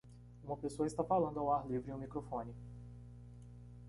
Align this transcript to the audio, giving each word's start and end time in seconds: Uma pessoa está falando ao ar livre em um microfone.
Uma 0.43 0.57
pessoa 0.57 0.87
está 0.87 1.03
falando 1.03 1.37
ao 1.39 1.51
ar 1.53 1.67
livre 1.67 1.91
em 1.91 1.93
um 1.93 1.99
microfone. 1.99 2.55